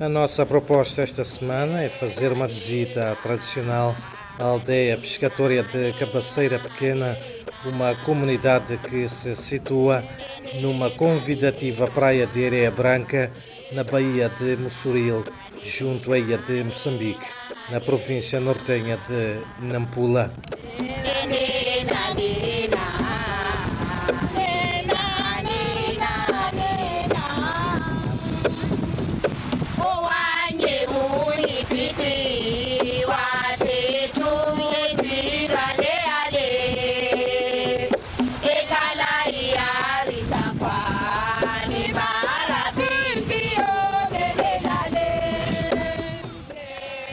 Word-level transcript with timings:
A 0.00 0.08
nossa 0.08 0.44
proposta 0.44 1.00
esta 1.00 1.24
semana 1.24 1.82
é 1.82 1.88
fazer 1.88 2.30
uma 2.30 2.46
visita 2.46 3.12
à 3.12 3.16
tradicional 3.16 3.96
aldeia 4.38 4.98
pescatória 4.98 5.62
de 5.62 5.94
Cabaceira 5.94 6.58
Pequena, 6.58 7.16
uma 7.66 7.94
comunidade 7.94 8.76
que 8.78 9.08
se 9.08 9.34
situa 9.34 10.04
numa 10.60 10.90
convidativa 10.90 11.86
praia 11.86 12.26
de 12.26 12.46
areia 12.46 12.70
branca 12.70 13.32
na 13.72 13.82
Baía 13.82 14.28
de 14.28 14.56
Mussuril, 14.56 15.24
junto 15.62 16.12
à 16.12 16.18
ilha 16.18 16.38
de 16.38 16.62
Moçambique, 16.62 17.26
na 17.70 17.80
província 17.80 18.38
nortenha 18.40 18.96
de 18.96 19.66
Nampula. 19.66 20.32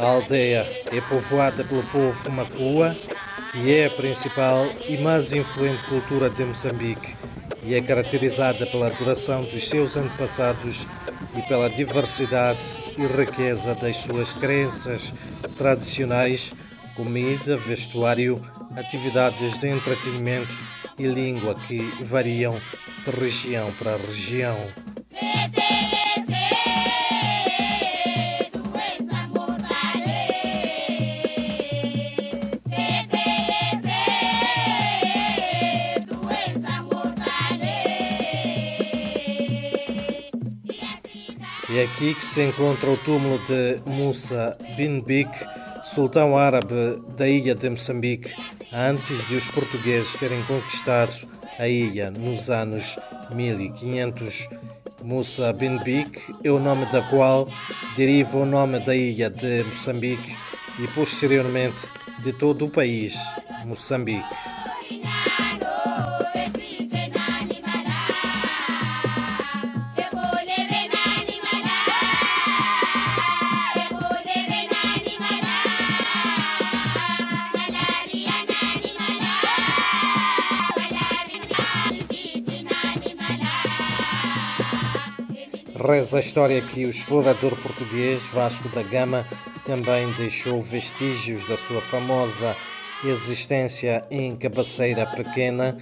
A 0.02 0.05
aldeia 0.14 0.68
é 0.91 0.99
povoada 0.99 1.63
pelo 1.63 1.84
povo 1.84 2.32
Macua, 2.32 2.98
que 3.52 3.71
é 3.71 3.85
a 3.85 3.90
principal 3.91 4.66
e 4.88 4.98
mais 4.98 5.32
influente 5.32 5.84
cultura 5.84 6.27
de 6.27 6.43
Moçambique 6.43 7.16
e 7.62 7.76
é 7.76 7.82
caracterizada 7.84 8.66
pela 8.66 8.88
adoração 8.88 9.43
dos 9.43 9.70
seus 9.70 9.96
antepassados 9.96 10.88
e 11.35 11.43
pela 11.43 11.70
diversidade 11.70 12.84
e 12.98 13.05
riqueza 13.05 13.76
das 13.76 13.98
suas 13.98 14.34
crenças 14.34 15.13
tradicionais, 15.55 16.52
comida, 16.96 17.55
vestuário, 17.55 18.41
atividades 18.76 19.60
de 19.60 19.68
entretenimento 19.68 20.58
e 20.98 21.05
língua 21.05 21.54
que 21.68 21.80
variam 22.02 22.60
de 23.05 23.12
região 23.12 23.71
para 23.74 23.98
região. 23.98 24.58
É 41.74 41.84
aqui 41.84 42.14
que 42.14 42.26
se 42.26 42.44
encontra 42.44 42.90
o 42.90 42.98
túmulo 42.98 43.40
de 43.46 43.82
Musa 43.86 44.58
bin 44.76 45.00
Bik, 45.00 45.32
sultão 45.86 46.38
árabe 46.38 47.02
da 47.16 47.26
ilha 47.26 47.55
de 47.55 47.70
Moçambique, 47.70 48.30
antes 48.74 49.26
de 49.26 49.36
os 49.36 49.48
portugueses 49.48 50.14
terem 50.16 50.44
conquistado 50.44 51.16
a 51.58 51.70
ilha 51.70 52.12
nos 52.12 52.49
anos 52.49 52.99
1500. 53.34 54.49
Musa 55.02 55.54
bin 55.54 55.77
Bik 55.77 56.20
é 56.44 56.52
o 56.52 56.60
nome 56.60 56.86
da 56.92 57.02
qual 57.04 57.48
deriva 57.96 58.38
o 58.38 58.46
nome 58.46 58.80
da 58.80 58.94
ilha 58.94 59.30
de 59.30 59.64
Moçambique 59.64 60.36
e 60.77 60.88
posteriormente 60.90 61.88
de 62.22 62.34
todo 62.34 62.66
o 62.66 62.70
país, 62.70 63.18
Moçambique. 63.66 64.50
Reza 85.84 86.18
a 86.18 86.19
história 86.19 86.62
que 86.62 86.86
o 86.86 86.90
explorador 86.90 87.56
português 87.56 88.28
Vasco 88.28 88.69
da 88.69 88.84
Gama 88.84 89.25
também 89.66 90.12
deixou 90.14 90.62
vestígios 90.62 91.44
da 91.46 91.58
sua 91.58 91.81
famosa 91.81 92.56
existência 93.03 94.06
em 94.12 94.36
Cabaceira 94.36 95.08
Pequena 95.08 95.75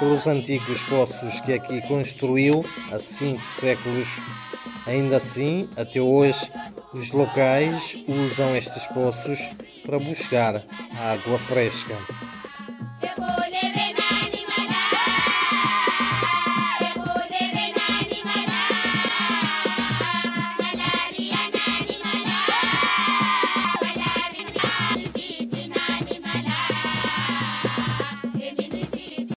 pelos 0.00 0.26
antigos 0.26 0.82
poços 0.82 1.40
que 1.40 1.52
aqui 1.52 1.80
construiu 1.82 2.64
há 2.90 2.98
cinco 2.98 3.46
séculos. 3.46 4.20
Ainda 4.88 5.18
assim, 5.18 5.68
até 5.76 6.00
hoje, 6.00 6.50
os 6.92 7.12
locais 7.12 7.96
usam 8.08 8.56
estes 8.56 8.88
poços 8.88 9.38
para 9.86 10.00
buscar 10.00 10.64
água 10.98 11.38
fresca. 11.38 11.96